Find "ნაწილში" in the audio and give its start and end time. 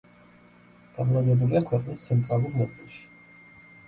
2.63-3.05